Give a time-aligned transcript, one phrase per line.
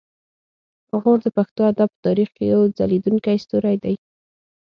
[1.01, 3.95] غور د پښتو ادب په تاریخ کې یو ځلیدونکی ستوری دی